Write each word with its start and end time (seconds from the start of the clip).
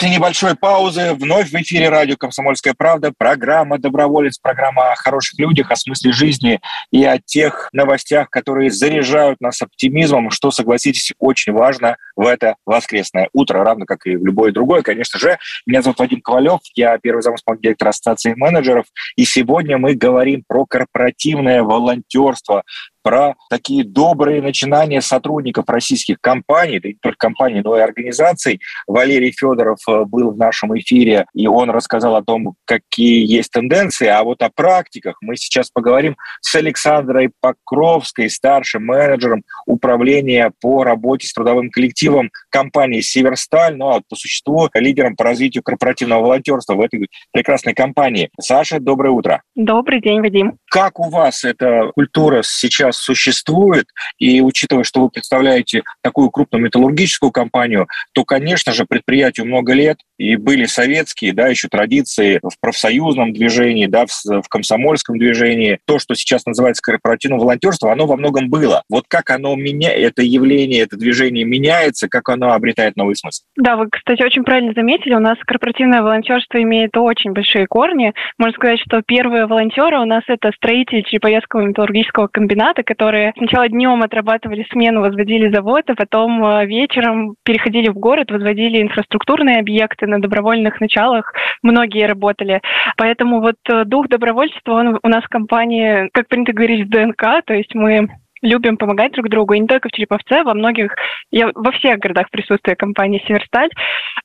После 0.00 0.16
небольшой 0.16 0.54
паузы 0.54 1.12
вновь 1.12 1.50
в 1.50 1.54
эфире 1.56 1.90
радио 1.90 2.16
«Комсомольская 2.16 2.72
правда» 2.72 3.12
программа 3.14 3.76
«Доброволец», 3.76 4.38
программа 4.38 4.92
о 4.92 4.96
хороших 4.96 5.38
людях, 5.38 5.70
о 5.70 5.76
смысле 5.76 6.12
жизни 6.12 6.58
и 6.90 7.04
о 7.04 7.18
тех 7.18 7.68
новостях, 7.74 8.30
которые 8.30 8.70
заряжают 8.70 9.42
нас 9.42 9.60
оптимизмом, 9.60 10.30
что, 10.30 10.50
согласитесь, 10.52 11.12
очень 11.18 11.52
важно 11.52 11.98
в 12.16 12.26
это 12.26 12.56
воскресное 12.64 13.28
утро, 13.34 13.62
равно 13.62 13.84
как 13.84 14.06
и 14.06 14.16
в 14.16 14.24
любое 14.24 14.52
другое, 14.52 14.80
конечно 14.80 15.18
же. 15.18 15.38
Меня 15.66 15.82
зовут 15.82 15.98
Вадим 15.98 16.22
Ковалев, 16.22 16.60
я 16.74 16.96
первый 16.96 17.20
заместитель 17.20 17.60
директора 17.60 17.90
Ассоциации 17.90 18.32
менеджеров, 18.34 18.86
и 19.16 19.26
сегодня 19.26 19.76
мы 19.76 19.96
говорим 19.96 20.44
про 20.48 20.64
корпоративное 20.64 21.62
волонтерство, 21.62 22.62
про 23.02 23.34
такие 23.48 23.84
добрые 23.84 24.42
начинания 24.42 25.00
сотрудников 25.00 25.68
российских 25.68 26.20
компаний, 26.20 26.80
да 26.80 26.88
не 26.88 26.96
только 27.00 27.18
компаний, 27.18 27.60
но 27.62 27.76
и 27.76 27.80
организаций. 27.80 28.60
Валерий 28.86 29.32
Федоров 29.32 29.78
э, 29.88 30.04
был 30.04 30.32
в 30.32 30.36
нашем 30.36 30.78
эфире, 30.78 31.26
и 31.34 31.46
он 31.46 31.70
рассказал 31.70 32.16
о 32.16 32.22
том, 32.22 32.54
какие 32.64 33.26
есть 33.26 33.50
тенденции, 33.50 34.06
а 34.06 34.22
вот 34.22 34.42
о 34.42 34.50
практиках 34.50 35.16
мы 35.20 35.36
сейчас 35.36 35.70
поговорим 35.70 36.16
с 36.40 36.54
Александрой 36.54 37.30
Покровской, 37.40 38.30
старшим 38.30 38.86
менеджером 38.86 39.42
управления 39.66 40.52
по 40.60 40.84
работе 40.84 41.26
с 41.26 41.32
трудовым 41.32 41.70
коллективом 41.70 42.30
компании 42.50 43.00
«Северсталь», 43.00 43.76
ну 43.76 43.88
а 43.88 44.00
по 44.08 44.16
существу 44.16 44.68
лидером 44.74 45.16
по 45.16 45.24
развитию 45.24 45.62
корпоративного 45.62 46.22
волонтерства 46.22 46.74
в 46.74 46.80
этой 46.80 47.08
прекрасной 47.32 47.74
компании. 47.74 48.30
Саша, 48.40 48.80
доброе 48.80 49.10
утро. 49.10 49.42
Добрый 49.54 50.00
день, 50.00 50.20
Вадим. 50.20 50.58
Как 50.70 51.00
у 51.00 51.10
вас 51.10 51.42
эта 51.42 51.90
культура 51.96 52.42
сейчас 52.44 52.96
существует, 52.96 53.86
и 54.18 54.40
учитывая, 54.40 54.84
что 54.84 55.00
вы 55.00 55.10
представляете 55.10 55.82
такую 56.00 56.30
крупную 56.30 56.62
металлургическую 56.62 57.32
компанию, 57.32 57.88
то, 58.12 58.24
конечно 58.24 58.72
же, 58.72 58.84
предприятию 58.84 59.46
много 59.46 59.72
лет, 59.72 59.98
и 60.16 60.36
были 60.36 60.66
советские, 60.66 61.32
да, 61.32 61.48
еще 61.48 61.66
традиции 61.66 62.38
в 62.42 62.60
профсоюзном 62.60 63.32
движении, 63.32 63.86
да, 63.86 64.06
в, 64.06 64.42
в 64.42 64.48
комсомольском 64.48 65.18
движении. 65.18 65.80
То, 65.86 65.98
что 65.98 66.14
сейчас 66.14 66.46
называется 66.46 66.82
корпоративным 66.82 67.40
волонтерством, 67.40 67.90
оно 67.90 68.06
во 68.06 68.16
многом 68.16 68.48
было. 68.48 68.84
Вот 68.88 69.06
как 69.08 69.30
оно 69.30 69.56
меня, 69.56 69.92
это 69.92 70.22
явление, 70.22 70.82
это 70.82 70.96
движение 70.96 71.44
меняется, 71.44 72.08
как 72.08 72.28
оно 72.28 72.52
обретает 72.52 72.96
новый 72.96 73.16
смысл? 73.16 73.42
Да, 73.56 73.76
вы, 73.76 73.88
кстати, 73.90 74.22
очень 74.22 74.44
правильно 74.44 74.72
заметили, 74.72 75.14
у 75.14 75.20
нас 75.20 75.36
корпоративное 75.44 76.02
волонтерство 76.02 76.62
имеет 76.62 76.96
очень 76.96 77.32
большие 77.32 77.66
корни. 77.66 78.12
Можно 78.38 78.54
сказать, 78.54 78.80
что 78.80 79.02
первые 79.02 79.46
волонтеры 79.46 79.98
у 79.98 80.04
нас 80.04 80.22
это 80.28 80.52
строители 80.60 81.00
Череповецкого 81.00 81.62
металлургического 81.62 82.28
комбината, 82.28 82.82
которые 82.82 83.32
сначала 83.36 83.68
днем 83.68 84.02
отрабатывали 84.02 84.66
смену, 84.70 85.00
возводили 85.00 85.50
завод, 85.52 85.84
а 85.88 85.94
потом 85.94 86.44
э, 86.44 86.66
вечером 86.66 87.34
переходили 87.44 87.88
в 87.88 87.94
город, 87.94 88.30
возводили 88.30 88.82
инфраструктурные 88.82 89.58
объекты 89.58 90.06
на 90.06 90.20
добровольных 90.20 90.80
началах. 90.80 91.32
Многие 91.62 92.06
работали. 92.06 92.60
Поэтому 92.98 93.40
вот 93.40 93.56
э, 93.70 93.84
дух 93.86 94.08
добровольчества, 94.08 94.72
он 94.74 94.98
у 95.02 95.08
нас 95.08 95.24
в 95.24 95.28
компании, 95.28 96.10
как 96.12 96.28
принято 96.28 96.52
говорить, 96.52 96.86
в 96.86 96.90
ДНК, 96.90 97.42
то 97.44 97.54
есть 97.54 97.74
мы 97.74 98.08
любим 98.42 98.76
помогать 98.76 99.12
друг 99.12 99.28
другу, 99.28 99.54
и 99.54 99.58
не 99.58 99.66
только 99.66 99.88
в 99.88 99.92
Череповце, 99.92 100.42
во 100.42 100.54
многих, 100.54 100.94
я, 101.30 101.50
во 101.54 101.72
всех 101.72 101.98
городах 101.98 102.30
присутствует 102.30 102.78
компания 102.78 103.22
«Северсталь». 103.26 103.70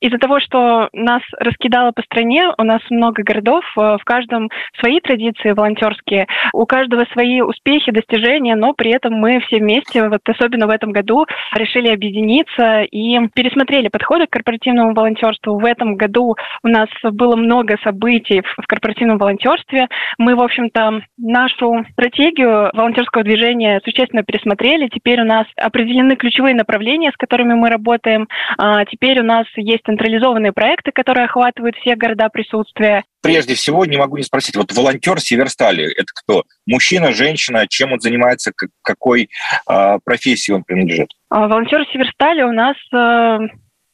Из-за 0.00 0.18
того, 0.18 0.40
что 0.40 0.88
нас 0.92 1.22
раскидало 1.38 1.92
по 1.92 2.02
стране, 2.02 2.50
у 2.58 2.62
нас 2.62 2.80
много 2.90 3.22
городов, 3.22 3.64
э, 3.76 3.96
в 4.00 4.04
каждом 4.04 4.50
свои 4.78 5.00
традиции 5.00 5.52
волонтерские, 5.52 6.26
у 6.52 6.66
каждого 6.66 7.04
свои 7.12 7.40
успехи, 7.40 7.92
достижения, 7.92 8.56
но 8.56 8.72
при 8.72 8.90
этом 8.90 9.14
мы 9.14 9.40
все 9.40 9.58
вместе, 9.58 10.08
вот 10.08 10.20
особенно 10.28 10.66
в 10.66 10.70
этом 10.70 10.92
году, 10.92 11.26
решили 11.54 11.88
объединиться 11.88 12.82
и 12.82 13.18
пересмотрели 13.34 13.88
подходы 13.88 14.26
к 14.26 14.30
корпоративному 14.30 14.94
волонтерству. 14.94 15.58
В 15.58 15.64
этом 15.64 15.96
году 15.96 16.36
у 16.62 16.68
нас 16.68 16.88
было 17.02 17.36
много 17.36 17.76
событий 17.82 18.42
в 18.42 18.66
корпоративном 18.66 19.18
волонтерстве. 19.18 19.88
Мы, 20.18 20.34
в 20.34 20.40
общем-то, 20.40 21.02
нашу 21.18 21.84
стратегию 21.92 22.70
волонтерского 22.72 23.24
движения 23.24 23.80
существенно 23.84 24.05
существенно 24.06 24.22
пересмотрели. 24.22 24.88
Теперь 24.88 25.20
у 25.20 25.24
нас 25.24 25.46
определены 25.56 26.16
ключевые 26.16 26.54
направления, 26.54 27.10
с 27.10 27.16
которыми 27.16 27.54
мы 27.54 27.68
работаем. 27.68 28.28
А, 28.58 28.84
теперь 28.84 29.20
у 29.20 29.24
нас 29.24 29.46
есть 29.56 29.82
централизованные 29.84 30.52
проекты, 30.52 30.92
которые 30.92 31.26
охватывают 31.26 31.76
все 31.76 31.96
города 31.96 32.28
присутствия. 32.28 33.04
Прежде 33.22 33.54
всего, 33.54 33.84
не 33.84 33.96
могу 33.96 34.16
не 34.16 34.22
спросить, 34.22 34.56
вот 34.56 34.72
волонтер 34.72 35.20
Северстали, 35.20 35.84
это 35.92 36.12
кто? 36.14 36.44
Мужчина, 36.66 37.12
женщина, 37.12 37.66
чем 37.68 37.92
он 37.92 38.00
занимается, 38.00 38.52
какой 38.82 39.28
э, 39.68 39.98
профессии 40.04 40.52
он 40.52 40.62
принадлежит? 40.62 41.08
А, 41.30 41.48
волонтер 41.48 41.84
Северстали 41.92 42.42
у 42.42 42.52
нас 42.52 42.76
э, 42.94 43.38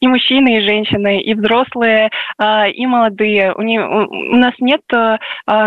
и 0.03 0.09
мужчины, 0.09 0.59
и 0.59 0.61
женщины, 0.69 1.21
и 1.21 1.33
взрослые, 1.33 2.11
а, 2.37 2.67
и 2.67 2.85
молодые. 2.87 3.55
У, 3.55 3.63
не, 3.63 3.81
у 3.81 4.37
нас 4.37 4.53
нет 4.59 4.81
а, 4.93 5.19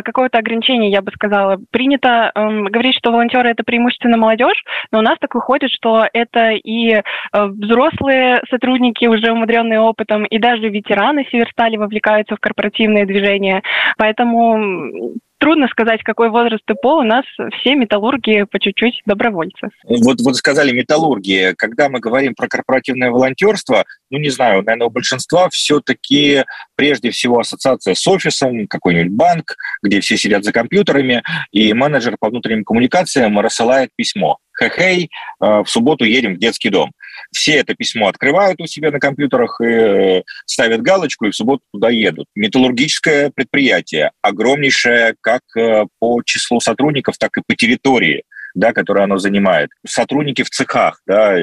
какого-то 0.01 0.38
ограничения, 0.40 0.91
я 0.91 1.01
бы 1.01 1.12
сказала. 1.13 1.57
Принято 1.72 2.31
эм, 2.35 2.66
говорить, 2.66 2.97
что 2.97 3.12
волонтеры 3.12 3.50
это 3.50 3.63
преимущественно 3.63 4.18
молодежь, 4.18 4.62
но 4.91 5.00
у 5.00 5.01
нас 5.01 5.18
так 5.22 5.34
выходит, 5.35 5.72
что 5.72 6.06
это 6.12 6.51
и 6.51 6.91
э, 6.91 7.01
взрослые 7.31 8.41
сотрудники, 8.50 9.06
уже 9.06 9.31
умудренные 9.31 9.79
опытом, 9.79 10.25
и 10.25 10.38
даже 10.38 10.68
ветераны 10.68 11.25
Северстали 11.31 11.78
вовлекаются 11.78 12.35
в 12.35 12.40
корпоративные 12.41 13.06
движения. 13.06 13.63
Поэтому 13.97 15.13
трудно 15.45 15.67
сказать, 15.67 16.01
какой 16.01 16.31
возраст 16.31 16.63
и 16.67 16.73
пол. 16.73 17.01
У 17.01 17.03
нас 17.03 17.23
все 17.59 17.75
металлурги 17.75 18.45
по 18.50 18.59
чуть-чуть 18.59 19.03
добровольцы. 19.06 19.69
Вот, 19.83 20.19
вот 20.22 20.35
сказали 20.38 20.72
металлурги. 20.72 21.53
Когда 21.56 21.88
мы 21.88 22.00
говорим 22.00 22.33
про 22.33 22.47
корпоративное 22.47 23.11
волонтерство, 23.11 23.83
ну, 24.09 24.17
не 24.17 24.31
знаю, 24.31 24.63
наверное, 24.63 24.88
у 24.88 24.89
большинства 24.89 25.47
все-таки 25.50 26.45
прежде 26.75 27.11
всего 27.11 27.38
ассоциация 27.38 27.94
с 27.94 28.07
офисом, 28.07 28.66
какой-нибудь 28.66 29.11
банк, 29.11 29.56
где 29.83 30.00
все 30.00 30.17
сидят 30.17 30.44
за 30.44 30.51
компьютерами, 30.51 31.22
и 31.51 31.73
менеджер 31.73 32.16
по 32.19 32.29
внутренним 32.29 32.63
коммуникациям 32.63 33.39
рассылает 33.39 33.91
письмо. 33.95 34.39
Хе-хей, 34.59 35.12
э, 35.44 35.45
в 35.45 35.66
субботу 35.67 36.06
едем 36.06 36.35
в 36.35 36.39
детский 36.39 36.72
дом. 36.72 36.91
Все 37.31 37.57
это 37.57 37.75
письмо 37.75 38.07
открывают 38.07 38.59
у 38.61 38.67
себя 38.67 38.91
на 38.91 38.99
компьютерах 38.99 39.59
и 39.61 39.65
э, 39.65 40.23
ставят 40.45 40.81
галочку, 40.81 41.25
и 41.25 41.31
в 41.31 41.35
субботу 41.35 41.63
туда 41.71 41.89
едут. 41.89 42.27
Металлургическое 42.35 43.31
предприятие, 43.33 44.11
огромнейшее 44.21 45.15
как 45.21 45.41
э, 45.57 45.85
по 45.99 46.21
числу 46.23 46.59
сотрудников, 46.59 47.17
так 47.17 47.37
и 47.37 47.41
по 47.45 47.55
территории 47.55 48.23
да, 48.55 48.71
которое 48.73 49.03
оно 49.03 49.17
занимает. 49.17 49.69
Сотрудники 49.85 50.41
в 50.41 50.49
цехах, 50.49 51.01
да, 51.05 51.35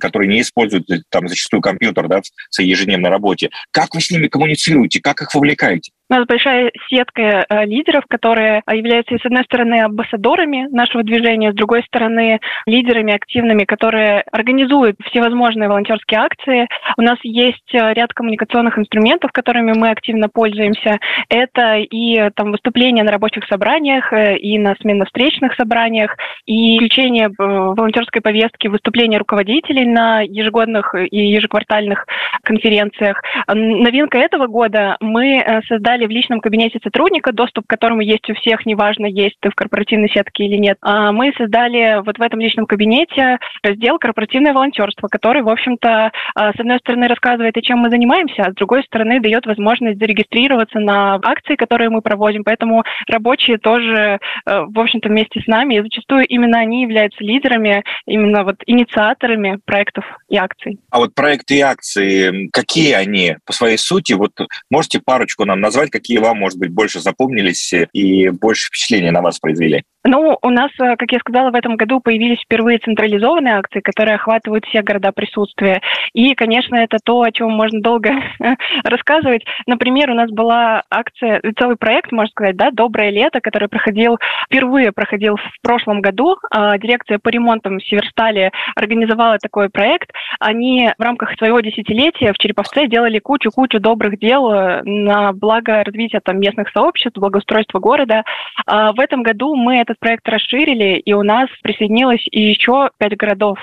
которые 0.00 0.28
не 0.28 0.40
используют 0.40 0.86
там 1.10 1.28
зачастую 1.28 1.60
компьютер 1.60 2.08
да, 2.08 2.22
в 2.22 2.54
своей 2.54 2.70
ежедневной 2.70 3.10
работе. 3.10 3.50
Как 3.72 3.94
вы 3.94 4.00
с 4.00 4.10
ними 4.10 4.28
коммуницируете, 4.28 5.00
как 5.02 5.20
их 5.20 5.34
вовлекаете? 5.34 5.90
У 6.10 6.14
нас 6.14 6.26
большая 6.26 6.70
сетка 6.90 7.46
э, 7.48 7.64
лидеров, 7.64 8.04
которые 8.06 8.62
являются, 8.70 9.16
с 9.16 9.24
одной 9.24 9.42
стороны, 9.44 9.80
амбассадорами 9.80 10.68
нашего 10.70 11.02
движения, 11.02 11.50
с 11.50 11.54
другой 11.54 11.82
стороны, 11.84 12.40
лидерами 12.66 13.14
активными, 13.14 13.64
которые 13.64 14.20
организуют 14.30 14.96
всевозможные 15.06 15.70
волонтерские 15.70 16.20
акции. 16.20 16.68
У 16.98 17.02
нас 17.02 17.16
есть 17.22 17.74
э, 17.74 17.94
ряд 17.94 18.12
коммуникационных 18.12 18.78
инструментов, 18.78 19.32
которыми 19.32 19.72
мы 19.72 19.88
активно 19.88 20.28
пользуемся. 20.28 20.98
Это 21.30 21.76
и 21.76 22.28
там, 22.34 22.52
выступления 22.52 23.02
на 23.02 23.10
рабочих 23.10 23.46
собраниях, 23.46 24.12
э, 24.12 24.36
и 24.36 24.58
на 24.58 24.74
сменно-встречных 24.82 25.54
собраниях, 25.54 26.18
и 26.44 26.76
включение 26.76 27.30
волонтерской 27.38 28.20
повестки 28.20 28.68
выступления 28.68 29.16
руководителей 29.16 29.86
на 29.86 30.20
ежегодных 30.20 30.94
и 30.94 31.28
ежеквартальных 31.28 32.04
конференциях. 32.42 33.22
Новинка 33.48 34.18
этого 34.18 34.48
года 34.48 34.98
мы 35.00 35.62
создали 35.66 35.93
создали 35.94 36.06
в 36.06 36.10
личном 36.10 36.40
кабинете 36.40 36.80
сотрудника, 36.82 37.32
доступ 37.32 37.66
к 37.66 37.70
которому 37.70 38.00
есть 38.00 38.28
у 38.28 38.34
всех, 38.34 38.66
неважно, 38.66 39.06
есть 39.06 39.36
ты 39.40 39.50
в 39.50 39.54
корпоративной 39.54 40.08
сетке 40.08 40.44
или 40.44 40.56
нет. 40.56 40.76
А 40.80 41.12
мы 41.12 41.32
создали 41.36 42.02
вот 42.04 42.18
в 42.18 42.22
этом 42.22 42.40
личном 42.40 42.66
кабинете 42.66 43.38
раздел 43.62 43.98
«Корпоративное 43.98 44.52
волонтерство», 44.52 45.08
который, 45.08 45.42
в 45.42 45.48
общем-то, 45.48 46.10
а, 46.34 46.52
с 46.52 46.58
одной 46.58 46.78
стороны 46.78 47.06
рассказывает, 47.06 47.56
о 47.56 47.62
чем 47.62 47.78
мы 47.78 47.90
занимаемся, 47.90 48.42
а 48.42 48.50
с 48.50 48.54
другой 48.54 48.82
стороны 48.84 49.20
дает 49.20 49.46
возможность 49.46 49.98
зарегистрироваться 49.98 50.80
на 50.80 51.14
акции, 51.22 51.54
которые 51.54 51.90
мы 51.90 52.02
проводим. 52.02 52.44
Поэтому 52.44 52.82
рабочие 53.06 53.58
тоже, 53.58 54.18
э, 54.46 54.60
в 54.66 54.78
общем-то, 54.78 55.08
вместе 55.08 55.40
с 55.40 55.46
нами, 55.46 55.76
и 55.76 55.82
зачастую 55.82 56.26
именно 56.26 56.58
они 56.58 56.82
являются 56.82 57.22
лидерами, 57.22 57.84
именно 58.06 58.44
вот 58.44 58.56
инициаторами 58.66 59.58
проектов 59.64 60.04
и 60.28 60.36
акций. 60.36 60.78
А 60.90 60.98
вот 60.98 61.14
проекты 61.14 61.58
и 61.58 61.60
акции, 61.60 62.48
какие 62.52 62.92
они 62.92 63.36
по 63.46 63.52
своей 63.52 63.78
сути? 63.78 64.14
Вот 64.14 64.32
можете 64.70 65.00
парочку 65.04 65.44
нам 65.44 65.60
назвать, 65.60 65.83
какие 65.90 66.18
вам, 66.18 66.38
может 66.38 66.58
быть, 66.58 66.70
больше 66.70 67.00
запомнились 67.00 67.72
и 67.92 68.28
больше 68.30 68.68
впечатления 68.68 69.10
на 69.10 69.22
вас 69.22 69.38
произвели? 69.38 69.84
Ну, 70.06 70.38
у 70.42 70.50
нас, 70.50 70.70
э, 70.78 70.96
как 70.96 71.10
я 71.12 71.18
сказала, 71.18 71.50
в 71.50 71.54
этом 71.54 71.76
году 71.76 71.98
появились 71.98 72.38
впервые 72.40 72.78
централизованные 72.78 73.56
акции, 73.56 73.80
которые 73.80 74.16
охватывают 74.16 74.66
все 74.66 74.82
города 74.82 75.12
присутствия. 75.12 75.80
И, 76.12 76.34
конечно, 76.34 76.76
это 76.76 76.98
то, 77.02 77.22
о 77.22 77.32
чем 77.32 77.50
можно 77.52 77.80
долго 77.80 78.10
рассказывать. 78.84 79.44
Например, 79.66 80.10
у 80.10 80.14
нас 80.14 80.30
была 80.30 80.82
акция, 80.90 81.40
целый 81.58 81.76
проект, 81.76 82.12
можно 82.12 82.30
сказать, 82.30 82.56
да, 82.56 82.70
«Доброе 82.70 83.08
лето», 83.08 83.40
который 83.40 83.68
проходил, 83.68 84.18
впервые 84.44 84.92
проходил 84.92 85.36
в 85.36 85.62
прошлом 85.62 86.02
году. 86.02 86.36
А, 86.50 86.76
дирекция 86.76 87.18
по 87.18 87.30
ремонтам 87.30 87.78
в 87.78 87.84
Северстале 87.84 88.52
организовала 88.76 89.38
такой 89.38 89.70
проект. 89.70 90.10
Они 90.38 90.90
в 90.98 91.02
рамках 91.02 91.34
своего 91.38 91.60
десятилетия 91.60 92.34
в 92.34 92.38
Череповце 92.38 92.88
делали 92.88 93.20
кучу-кучу 93.20 93.80
добрых 93.80 94.18
дел 94.18 94.52
э, 94.52 94.82
на 94.82 95.32
благо 95.32 95.82
развития 95.82 96.20
там, 96.20 96.40
местных 96.40 96.68
сообществ, 96.72 97.16
благоустройства 97.16 97.78
города. 97.78 98.22
А, 98.66 98.92
в 98.92 99.00
этом 99.00 99.22
году 99.22 99.54
мы 99.54 99.78
это 99.78 99.93
этот 99.94 100.00
проект 100.00 100.28
расширили, 100.28 100.98
и 100.98 101.12
у 101.12 101.22
нас 101.22 101.48
присоединилось 101.62 102.26
еще 102.30 102.90
пять 102.98 103.16
городов 103.16 103.58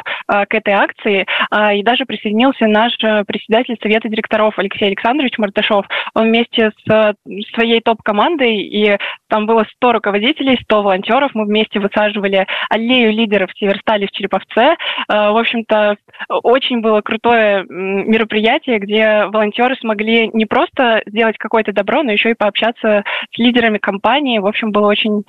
к 0.48 0.54
этой 0.54 0.74
акции, 0.74 1.26
а, 1.50 1.74
и 1.74 1.84
даже 1.84 2.06
присоединился 2.06 2.68
наш 2.68 2.94
э, 3.04 3.24
председатель 3.26 3.78
Совета 3.82 4.08
директоров 4.08 4.58
Алексей 4.58 4.86
Александрович 4.86 5.38
Мартышов. 5.38 5.86
Он 6.14 6.28
вместе 6.28 6.72
с 6.72 6.92
э, 6.92 7.14
своей 7.54 7.82
топ-командой, 7.82 8.62
и 8.62 8.98
там 9.28 9.46
было 9.46 9.66
100 9.76 9.94
руководителей, 9.94 10.58
100 10.64 10.82
волонтеров, 10.82 11.32
мы 11.34 11.46
вместе 11.46 11.80
высаживали 11.80 12.48
аллею 12.70 13.12
лидеров 13.12 13.50
Северстали 13.58 14.06
в 14.06 14.12
Череповце. 14.12 14.76
В 15.08 15.40
общем-то, 15.40 15.98
очень 16.30 16.82
было 16.82 17.02
крутое 17.02 17.66
мероприятие, 17.68 18.80
где 18.80 19.26
волонтеры 19.26 19.76
смогли 19.76 20.30
не 20.34 20.46
просто 20.46 21.02
сделать 21.06 21.38
какое-то 21.38 21.72
добро, 21.72 22.04
но 22.04 22.12
еще 22.12 22.32
и 22.32 22.36
пообщаться 22.36 23.04
с 23.34 23.38
лидерами 23.38 23.78
компании. 23.78 24.40
В 24.40 24.48
общем, 24.48 24.72
было 24.72 24.88
очень 24.88 25.24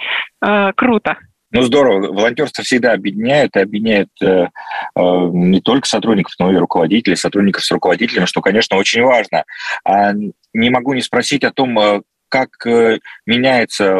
э, 0.44 0.72
круто. 0.74 1.16
Ну, 1.52 1.62
здорово. 1.62 2.12
Волонтерство 2.12 2.64
всегда 2.64 2.92
объединяет, 2.92 3.54
и 3.56 3.60
объединяет 3.60 4.08
э, 4.22 4.46
э, 4.46 4.48
не 4.96 5.60
только 5.60 5.86
сотрудников, 5.86 6.32
но 6.38 6.50
и 6.50 6.56
руководителей, 6.56 7.14
сотрудников 7.14 7.62
с 7.62 7.70
руководителями, 7.70 8.24
что, 8.24 8.40
конечно, 8.40 8.78
очень 8.78 9.02
важно. 9.02 9.44
А 9.84 10.12
не 10.14 10.70
могу 10.70 10.94
не 10.94 11.02
спросить 11.02 11.44
о 11.44 11.52
том, 11.52 11.78
э, 11.78 12.02
как 12.30 12.48
э, 12.66 13.00
меняется 13.26 13.92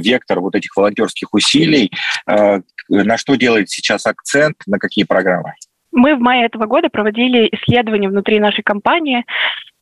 вектор 0.00 0.40
вот 0.40 0.54
этих 0.54 0.74
волонтерских 0.74 1.34
усилий, 1.34 1.92
э, 2.26 2.60
на 2.88 3.18
что 3.18 3.34
делает 3.34 3.68
сейчас 3.68 4.06
акцент, 4.06 4.56
на 4.66 4.78
какие 4.78 5.04
программы? 5.04 5.52
Мы 5.92 6.16
в 6.16 6.20
мае 6.20 6.46
этого 6.46 6.64
года 6.64 6.88
проводили 6.88 7.48
исследование 7.52 8.08
внутри 8.08 8.40
нашей 8.40 8.62
компании 8.62 9.24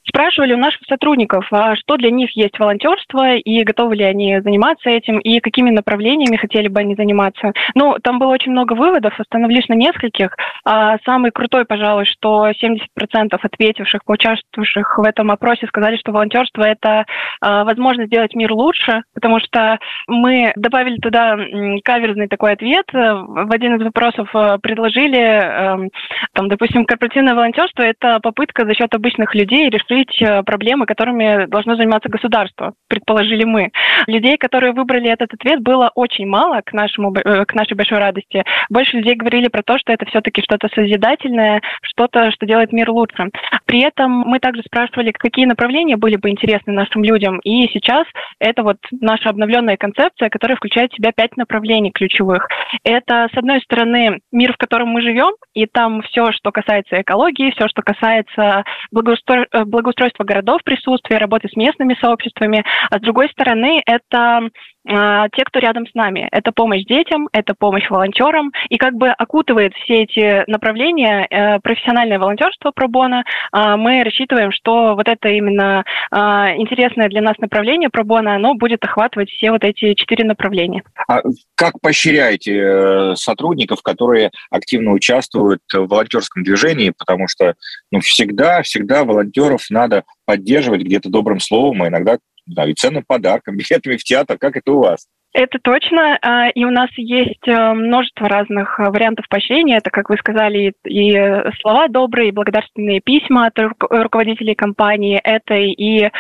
Спрашивали 0.09 0.55
у 0.55 0.59
наших 0.59 0.81
сотрудников, 0.89 1.47
а 1.53 1.77
что 1.77 1.97
для 1.97 2.11
них 2.11 2.31
есть 2.35 2.59
волонтерство, 2.59 3.35
и 3.35 3.63
готовы 3.63 3.97
ли 3.97 4.05
они 4.05 4.41
заниматься 4.41 4.89
этим, 4.89 5.19
и 5.19 5.41
какими 5.41 5.71
направлениями 5.71 6.37
хотели 6.37 6.69
бы 6.69 6.81
они 6.81 6.95
заниматься. 6.95 7.53
Ну, 7.75 7.97
там 8.03 8.19
было 8.19 8.33
очень 8.33 8.53
много 8.53 8.73
выводов, 8.73 9.19
остановлюсь 9.19 9.69
на 9.69 9.75
нескольких. 9.75 10.35
А 10.65 10.97
самый 11.05 11.31
крутой, 11.31 11.67
пожалуй, 11.67 12.07
что 12.07 12.49
70% 12.51 13.39
ответивших, 13.41 14.05
поучаствовавших 14.05 14.99
в 14.99 15.03
этом 15.03 15.31
опросе, 15.31 15.67
сказали, 15.67 15.97
что 15.97 16.13
волонтерство– 16.13 16.63
это 16.65 17.05
а, 17.41 17.65
возможность 17.65 18.09
сделать 18.09 18.35
мир 18.35 18.53
лучше, 18.53 19.03
потому 19.15 19.41
что 19.41 19.79
мы 20.07 20.53
добавили 20.57 20.97
туда 20.97 21.37
каверзный 21.85 22.29
такой 22.29 22.53
ответ. 22.53 22.87
В 22.93 23.53
один 23.53 23.77
из 23.77 23.83
вопросов 23.83 24.29
а, 24.35 24.59
предложили, 24.59 25.19
эм, 25.19 25.91
там, 26.33 26.49
допустим, 26.49 26.87
корпоративное 26.87 27.35
волонтерство– 27.35 27.83
это 27.85 28.21
попытка 28.21 28.65
за 28.65 28.75
счет 28.75 28.95
обычных 28.95 29.35
людей 29.35 29.69
решить 29.69 29.98
решить 29.99 30.23
э, 30.23 30.43
проблемы, 30.43 30.87
которыми 30.87 31.47
должно 31.47 31.77
заниматься 31.77 32.09
государство, 32.09 32.75
предположили 32.89 33.45
мы. 33.45 33.71
Людей, 34.07 34.37
которые 34.37 34.73
выбрали 34.73 35.11
этот 35.11 35.35
ответ, 35.35 35.61
было 35.61 35.91
очень 35.95 36.27
мало 36.27 36.61
к, 36.65 36.73
нашему, 36.73 37.15
э, 37.15 37.45
к 37.45 37.55
нашей 37.55 37.75
большой 37.75 37.99
радости. 37.99 38.45
Больше 38.71 38.97
людей 38.97 39.15
говорили 39.15 39.49
про 39.49 39.63
то, 39.63 39.79
что 39.79 39.93
это 39.93 40.07
все-таки 40.07 40.43
что-то 40.43 40.69
созидательное, 40.75 41.61
что-то, 41.83 42.31
что 42.31 42.47
делает 42.47 42.73
мир 42.73 42.91
лучше. 42.91 43.31
При 43.67 43.81
этом 43.81 44.11
мы 44.11 44.39
также 44.39 44.63
спрашивали, 44.63 45.13
какие 45.13 45.47
направления 45.47 45.97
были 45.97 46.17
бы 46.17 46.31
интересны 46.31 46.73
нашим 46.73 47.05
людям. 47.05 47.39
И 47.41 47.69
сейчас 47.69 48.07
это 48.41 48.63
вот 48.63 48.79
наша 48.91 49.31
обновленная 49.31 49.77
концепция, 49.77 50.31
которая 50.31 50.57
включает 50.57 50.93
в 50.93 50.97
себя 50.97 51.13
пять 51.13 51.37
направлений 51.37 51.91
ключевых. 51.91 52.49
Это, 52.85 53.29
с 53.33 53.37
одной 53.37 53.61
стороны, 53.61 54.21
мир, 54.33 54.53
в 54.53 54.57
котором 54.57 54.89
мы 54.89 55.03
живем, 55.03 55.33
и 55.55 55.67
там 55.67 56.03
все, 56.03 56.33
что 56.33 56.51
касается 56.51 57.01
экологии, 57.03 57.51
все, 57.51 57.69
что 57.69 57.83
касается 57.83 58.65
благоустро... 58.91 59.47
Благоустройства 59.89 60.25
городов, 60.25 60.61
присутствие, 60.65 61.19
работы 61.19 61.49
с 61.49 61.57
местными 61.57 61.97
сообществами, 61.99 62.63
а 62.91 62.99
с 62.99 63.01
другой 63.01 63.31
стороны, 63.31 63.83
это 63.87 64.51
те, 64.89 65.45
кто 65.45 65.59
рядом 65.59 65.87
с 65.87 65.95
нами. 65.95 66.29
Это 66.33 66.51
помощь 66.51 66.85
детям, 66.85 67.29
это 67.33 67.55
помощь 67.55 67.91
волонтерам, 67.91 68.53
и 68.69 68.79
как 68.79 68.95
бы 68.95 69.09
окутывает 69.11 69.75
все 69.75 70.05
эти 70.05 70.49
направления 70.51 71.27
э, 71.29 71.61
профессиональное 71.61 72.19
волонтерство 72.19 72.71
пробона. 72.71 73.25
А, 73.53 73.77
мы 73.77 74.03
рассчитываем, 74.03 74.51
что 74.53 74.95
вот 74.95 75.09
это 75.09 75.29
именно 75.29 75.85
а, 76.11 76.55
интересное 76.57 77.09
для 77.09 77.21
нас 77.21 77.37
направление 77.39 77.91
пробона, 77.91 78.35
оно 78.35 78.55
будет 78.55 78.85
охватывать 78.85 79.31
все 79.31 79.51
вот 79.51 79.65
эти 79.65 79.95
четыре 79.95 80.25
направления. 80.25 80.83
А 81.09 81.21
как 81.55 81.81
поощряете 81.81 82.57
э, 82.57 83.15
сотрудников, 83.17 83.83
которые 83.83 84.31
активно 84.51 84.93
участвуют 84.93 85.63
в 85.73 85.87
волонтерском 85.87 86.43
движении, 86.43 86.93
потому 86.97 87.29
что 87.29 87.55
ну, 87.91 88.01
всегда, 88.01 88.63
всегда 88.63 89.05
волонтеров 89.05 89.67
надо 89.71 90.05
поддерживать 90.25 90.83
где-то 90.83 91.09
добрым 91.09 91.41
словом, 91.41 91.83
а 91.83 91.89
иногда 91.89 92.19
да, 92.49 92.67
и 92.67 92.75
ценным 92.75 93.05
подарком, 93.07 93.57
билетами 93.57 93.97
в 93.97 94.05
театр. 94.05 94.39
Как 94.39 94.57
это 94.57 94.73
у 94.73 94.81
вас? 94.81 95.07
Это 95.35 95.59
точно, 95.63 96.19
а, 96.23 96.49
и 96.49 96.65
у 96.65 96.71
нас 96.71 96.89
есть 96.97 97.47
э, 97.47 97.73
множество 97.75 98.29
разных 98.31 98.81
э, 98.81 98.85
вариантов 98.85 99.29
поощрения. 99.29 99.77
Это, 99.77 99.91
как 99.91 100.09
вы 100.09 100.17
сказали, 100.17 100.73
и 100.87 101.13
слова 101.61 101.89
добрые, 101.89 102.31
и 102.31 102.33
благодарственные 102.33 103.01
письма 103.01 103.47
от 103.47 103.59
руководителей 103.91 104.55
компании, 104.55 105.21
это 105.23 105.55
и 105.55 106.05
э, 106.05 106.11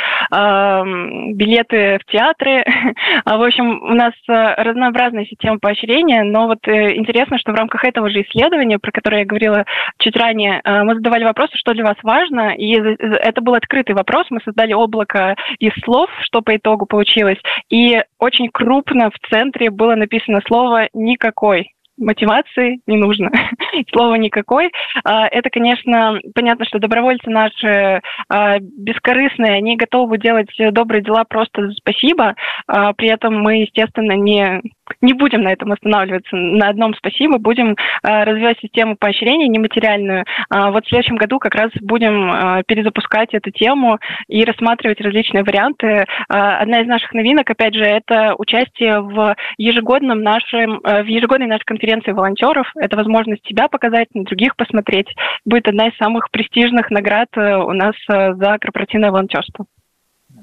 билеты 1.32 1.98
в 2.00 2.12
театры. 2.12 2.64
В 3.24 3.42
общем, 3.42 3.82
у 3.82 3.94
нас 3.94 4.12
э, 4.28 4.62
разнообразная 4.62 5.24
система 5.24 5.58
поощрения, 5.58 6.22
но 6.22 6.46
вот 6.46 6.68
интересно, 6.68 7.38
что 7.38 7.52
в 7.52 7.56
рамках 7.56 7.84
этого 7.84 8.10
же 8.10 8.22
исследования, 8.22 8.78
про 8.78 8.92
которое 8.92 9.20
я 9.20 9.26
говорила 9.26 9.64
чуть 9.98 10.16
ранее, 10.16 10.60
мы 10.64 10.94
задавали 10.94 11.24
вопросы, 11.24 11.56
что 11.56 11.72
для 11.72 11.84
вас 11.84 11.96
важно, 12.02 12.54
и 12.54 12.74
это 12.74 13.40
был 13.40 13.54
открытый 13.54 13.94
вопрос. 13.94 14.26
Мы 14.30 14.40
создали 14.44 14.74
облако 14.74 15.34
из 15.58 15.72
слов, 15.82 16.10
что 16.20 16.42
по 16.42 16.54
итогу 16.56 16.86
получилось, 16.86 17.38
и 17.70 18.02
очень 18.18 18.48
крупно 18.50 19.10
в 19.10 19.28
центре 19.28 19.70
было 19.70 19.94
написано 19.94 20.40
слово 20.46 20.88
«никакой» 20.92 21.72
мотивации 21.98 22.80
не 22.86 22.96
нужно. 22.96 23.30
Слова 23.92 24.14
никакой. 24.14 24.70
А, 25.04 25.26
это, 25.28 25.50
конечно, 25.50 26.18
понятно, 26.34 26.64
что 26.64 26.78
добровольцы 26.78 27.28
наши 27.28 28.00
а, 28.28 28.58
бескорыстные, 28.60 29.54
они 29.54 29.76
готовы 29.76 30.18
делать 30.18 30.48
добрые 30.70 31.02
дела 31.02 31.24
просто 31.24 31.68
за 31.68 31.72
спасибо. 31.72 32.34
А, 32.66 32.92
при 32.92 33.08
этом 33.08 33.40
мы, 33.40 33.62
естественно, 33.62 34.12
не 34.12 34.62
не 35.00 35.12
будем 35.12 35.42
на 35.42 35.52
этом 35.52 35.72
останавливаться. 35.72 36.36
На 36.36 36.68
одном 36.68 36.94
спасибо. 36.94 37.38
Будем 37.38 37.72
э, 37.72 38.24
развивать 38.24 38.58
систему 38.60 38.96
поощрения 38.96 39.48
нематериальную. 39.48 40.24
Э, 40.50 40.70
вот 40.70 40.84
в 40.84 40.88
следующем 40.88 41.16
году 41.16 41.38
как 41.38 41.54
раз 41.54 41.70
будем 41.80 42.30
э, 42.30 42.62
перезапускать 42.66 43.34
эту 43.34 43.50
тему 43.50 43.98
и 44.28 44.44
рассматривать 44.44 45.00
различные 45.00 45.44
варианты. 45.44 45.86
Э, 45.86 46.04
одна 46.28 46.80
из 46.80 46.86
наших 46.86 47.12
новинок, 47.12 47.48
опять 47.50 47.74
же, 47.74 47.84
это 47.84 48.34
участие 48.36 49.00
в 49.00 49.36
ежегодном 49.56 50.22
нашем, 50.22 50.80
э, 50.84 51.02
в 51.02 51.06
ежегодной 51.06 51.46
нашей 51.46 51.64
конференции 51.64 52.12
волонтеров. 52.12 52.70
Это 52.76 52.96
возможность 52.96 53.46
себя 53.46 53.68
показать, 53.68 54.08
на 54.14 54.24
других 54.24 54.56
посмотреть. 54.56 55.08
Будет 55.44 55.68
одна 55.68 55.88
из 55.88 55.96
самых 55.96 56.30
престижных 56.30 56.90
наград 56.90 57.28
э, 57.36 57.56
у 57.56 57.72
нас 57.72 57.94
э, 58.10 58.34
за 58.34 58.58
корпоративное 58.58 59.10
волонтерство. 59.10 59.66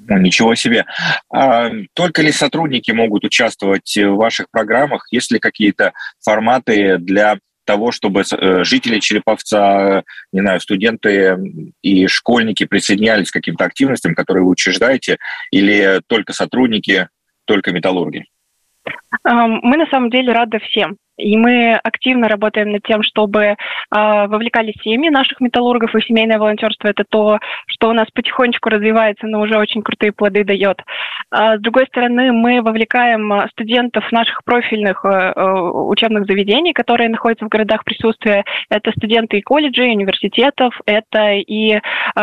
Ну, 0.07 0.17
ничего 0.19 0.55
себе. 0.55 0.85
А 1.31 1.69
только 1.93 2.21
ли 2.21 2.31
сотрудники 2.31 2.91
могут 2.91 3.23
участвовать 3.23 3.95
в 3.97 4.15
ваших 4.15 4.47
программах? 4.51 5.07
Есть 5.11 5.31
ли 5.31 5.39
какие-то 5.39 5.93
форматы 6.21 6.97
для 6.99 7.39
того, 7.65 7.91
чтобы 7.91 8.21
э, 8.21 8.63
жители 8.63 8.99
Череповца, 8.99 10.03
не 10.31 10.41
знаю, 10.41 10.59
студенты 10.59 11.37
и 11.81 12.05
школьники 12.07 12.65
присоединялись 12.65 13.31
к 13.31 13.33
каким-то 13.33 13.65
активностям, 13.65 14.13
которые 14.13 14.43
вы 14.43 14.51
учреждаете, 14.51 15.17
или 15.51 16.01
только 16.07 16.33
сотрудники, 16.33 17.09
только 17.45 17.71
металлурги? 17.71 18.25
Мы 19.23 19.77
на 19.77 19.85
самом 19.87 20.09
деле 20.09 20.33
рады 20.33 20.59
всем. 20.59 20.97
И 21.17 21.37
мы 21.37 21.75
активно 21.75 22.27
работаем 22.27 22.71
над 22.71 22.83
тем, 22.83 23.01
чтобы 23.01 23.39
э, 23.39 23.55
вовлекали 23.91 24.73
семьи 24.83 25.09
наших 25.09 25.39
металлургов, 25.39 25.95
и 25.95 26.01
семейное 26.01 26.37
волонтерство– 26.37 26.87
это 26.89 27.05
то, 27.07 27.39
что 27.67 27.89
у 27.89 27.93
нас 27.93 28.07
потихонечку 28.13 28.69
развивается, 28.69 29.25
но 29.25 29.39
уже 29.41 29.57
очень 29.57 29.81
крутые 29.81 30.11
плоды 30.11 30.43
дает. 30.43 30.81
А 31.31 31.57
с 31.57 31.61
другой 31.61 31.85
стороны, 31.85 32.33
мы 32.33 32.61
вовлекаем 32.61 33.47
студентов 33.51 34.11
наших 34.11 34.43
профильных 34.43 35.05
э, 35.05 35.33
учебных 35.39 36.25
заведений, 36.25 36.73
которые 36.73 37.09
находятся 37.09 37.45
в 37.45 37.49
городах 37.49 37.85
присутствия. 37.85 38.43
Это 38.69 38.91
студенты 38.91 39.37
и 39.37 39.41
колледжей, 39.41 39.91
и 39.91 39.95
университетов, 39.95 40.79
это 40.85 41.33
и 41.33 41.79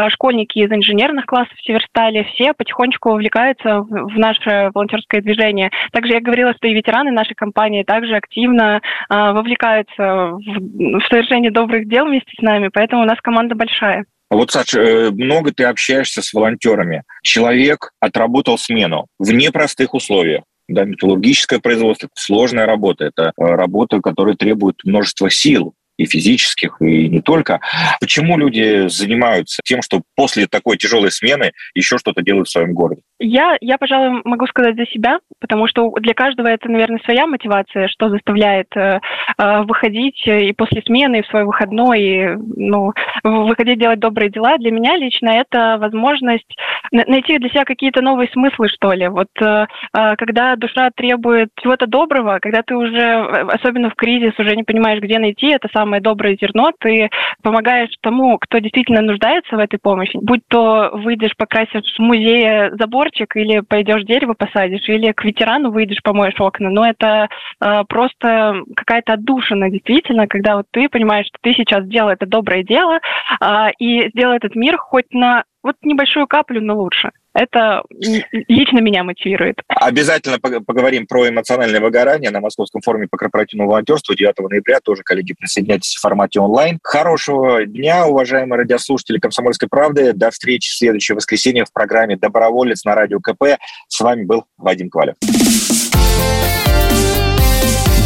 школьники 0.09 0.59
из 0.59 0.71
инженерных 0.71 1.27
классов 1.27 1.55
Северстали. 1.63 2.27
Все 2.35 2.53
потихонечку 2.53 3.11
вовлекаются 3.11 3.81
в 3.81 4.19
наше 4.19 4.71
волонтерское 4.75 5.21
движение. 5.21 5.71
Также 5.93 6.15
я 6.15 6.21
говорила, 6.21 6.53
что 6.55 6.69
и 6.69 6.75
ветераны 6.83 7.11
нашей 7.11 7.35
компании 7.35 7.85
также 7.85 8.17
активно 8.17 8.81
а, 9.09 9.33
вовлекаются 9.33 10.33
в 10.33 11.01
совершение 11.09 11.51
добрых 11.51 11.89
дел 11.89 12.07
вместе 12.07 12.31
с 12.39 12.43
нами, 12.43 12.69
поэтому 12.73 13.03
у 13.03 13.07
нас 13.07 13.19
команда 13.23 13.55
большая. 13.55 14.05
Вот, 14.31 14.51
Саша, 14.51 14.81
э, 14.81 15.11
много 15.11 15.53
ты 15.53 15.65
общаешься 15.65 16.23
с 16.23 16.33
волонтерами. 16.33 17.03
Человек 17.23 17.93
отработал 18.01 18.57
смену 18.57 19.07
в 19.19 19.31
непростых 19.33 19.95
условиях. 19.95 20.45
Да, 20.69 20.85
металлургическое 20.85 21.59
производство– 21.59 22.09
сложная 22.15 22.65
работа. 22.65 23.05
Это 23.05 23.33
э, 23.37 23.45
работа, 23.45 24.01
которая 24.01 24.35
требует 24.35 24.77
множества 24.85 25.29
сил, 25.29 25.75
и 25.99 26.07
физических, 26.07 26.77
и 26.81 27.09
не 27.09 27.21
только. 27.21 27.61
Почему 28.01 28.39
люди 28.39 28.89
занимаются 28.89 29.61
тем, 29.65 29.83
что 29.83 30.03
после 30.15 30.47
такой 30.47 30.77
тяжелой 30.77 31.11
смены 31.11 31.53
еще 31.75 31.99
что-то 31.99 32.23
делают 32.23 32.49
в 32.49 32.51
своем 32.51 32.73
городе? 32.73 33.03
Я, 33.25 33.57
я, 33.61 33.79
пожалуй, 33.79 34.21
могу 34.25 34.49
сказать 34.49 34.75
за 34.75 34.85
себя, 34.87 35.21
потому 35.41 35.69
что 35.69 35.89
для 36.01 36.13
каждого 36.13 36.49
это, 36.49 36.69
наверное, 36.69 37.01
своя 37.05 37.29
мотивация, 37.29 37.87
что 37.87 38.09
заставляет 38.09 38.67
э, 38.77 38.99
э 39.39 39.63
выходить 39.63 40.21
и 40.27 40.53
после 40.53 40.83
смены, 40.83 41.21
и 41.21 41.23
в 41.23 41.27
свой 41.29 41.45
выходной, 41.45 42.01
и, 42.01 42.37
ну, 42.57 42.93
выходить 43.23 43.79
делать 43.79 44.01
добрые 44.01 44.29
дела. 44.29 44.59
Для 44.59 44.73
меня 44.73 44.97
лично 44.97 45.29
это 45.29 45.77
возможность 45.79 46.53
найти 46.91 47.39
для 47.39 47.49
себя 47.49 47.65
какие-то 47.65 48.03
новые 48.03 48.29
смыслы, 48.33 48.69
что 48.69 48.93
ли. 48.93 49.07
Вот 49.07 49.29
э, 49.41 49.67
э 49.97 50.17
когда 50.17 50.57
душа 50.57 50.91
требует 50.91 51.51
чего-то 51.63 51.87
доброго, 51.87 52.41
когда 52.41 52.63
ты 52.63 52.75
уже, 52.75 52.99
э, 52.99 53.23
особенно 53.53 53.91
в 53.91 53.95
кризис, 53.95 54.37
уже 54.37 54.57
не 54.57 54.65
понимаешь, 54.65 55.01
где 55.01 55.21
найти 55.21 55.47
это 55.47 55.69
самое 55.73 56.03
доброе 56.03 56.37
зерно, 56.41 56.73
ты 56.81 57.09
помогаешь 57.41 57.95
тому, 58.01 58.39
кто 58.39 58.59
действительно 58.59 59.01
нуждается 59.01 59.57
в 59.57 59.61
этой 59.61 59.79
помощи. 59.79 60.19
Будь 60.21 60.43
то 60.49 60.91
выйдешь, 60.93 61.37
покрасишь 61.37 61.95
в 61.97 62.01
музее 62.01 62.71
заборчик, 63.13 63.37
или 63.37 63.61
пойдешь 63.61 64.05
дерево 64.05 64.35
посадишь, 64.35 64.89
или 64.89 65.13
к 65.13 65.25
ветерану 65.25 65.71
выйдешь, 65.71 66.03
помоешь 66.03 66.41
окна. 66.41 66.71
Но 66.71 66.87
это 66.87 67.29
э, 67.61 67.83
просто 67.89 68.63
какая-то 68.75 69.15
отдушина, 69.15 69.71
действительно, 69.71 70.27
когда 70.27 70.57
вот 70.57 70.67
ты 70.71 70.89
понимаешь, 70.89 71.27
что 71.27 71.39
ты 71.41 71.53
сейчас 71.55 71.85
сделал 71.85 72.11
это 72.11 72.27
доброе 72.27 72.63
дело, 72.63 72.99
э, 73.41 73.71
и 73.79 74.09
сделал 74.11 74.35
этот 74.35 74.55
мир 74.55 74.77
хоть 74.79 75.13
на 75.13 75.45
вот 75.63 75.77
небольшую 75.83 76.27
каплю, 76.27 76.61
но 76.61 76.77
лучше. 76.77 77.11
Это 77.35 77.83
лично 78.49 78.81
меня 78.81 79.05
мотивирует. 79.05 79.63
Обязательно 79.69 80.39
поговорим 80.39 81.07
про 81.07 81.29
эмоциональное 81.29 81.81
выгорание 81.81 82.31
на 82.31 82.41
Московском 82.41 82.83
форуме 82.83 83.09
по 83.11 83.17
корпоративному 83.17 83.71
волонтерству 83.71 84.15
9 84.15 84.39
ноября. 84.51 84.81
Тоже, 84.81 85.03
коллеги, 85.03 85.35
присоединяйтесь 85.39 85.95
в 85.95 86.01
формате 86.01 86.41
онлайн. 86.41 86.79
Хорошего 86.83 87.65
дня, 87.65 88.07
уважаемые 88.07 88.59
радиослушатели 88.59 89.19
«Комсомольской 89.19 89.69
правды». 89.69 90.13
До 90.13 90.31
встречи 90.31 90.71
в 90.71 90.77
следующее 90.77 91.17
воскресенье 91.17 91.65
в 91.65 91.73
программе 91.73 92.17
«Доброволец» 92.17 92.85
на 92.85 92.95
радио 92.95 93.19
КП. 93.21 93.59
С 93.89 94.01
вами 94.01 94.25
был 94.25 94.45
Вадим 94.59 94.91
Ковалев. 94.91 95.15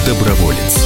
Доброволец. 0.07 0.86